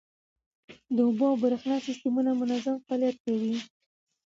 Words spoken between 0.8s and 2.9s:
د اوبو او بریښنا سیستمونه منظم